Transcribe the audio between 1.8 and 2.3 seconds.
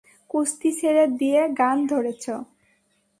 ধরেছ?